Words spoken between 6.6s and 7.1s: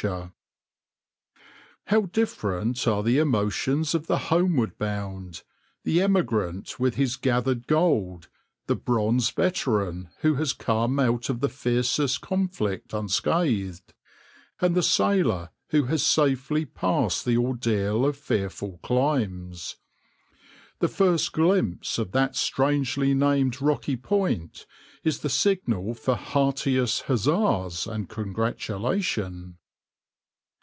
with